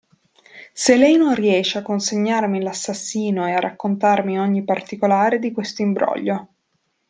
[0.73, 6.47] Se lei non riesce a consegnarmi l'assassino e a raccontarmi ogni particolare di questo imbroglio.